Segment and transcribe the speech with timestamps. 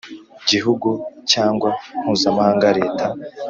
[0.49, 0.89] Gihugu
[1.31, 1.69] cyangwa
[2.01, 3.05] mpuzamahanga leta